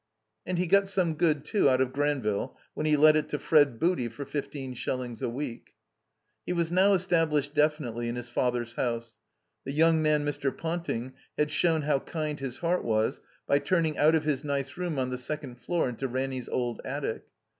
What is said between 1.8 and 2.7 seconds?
Granville